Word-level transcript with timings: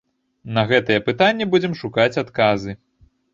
На 0.55 0.61
гэтыя 0.71 1.03
пытанні 1.09 1.47
будзем 1.53 1.77
шукаць 1.83 2.19
адказы. 2.23 2.77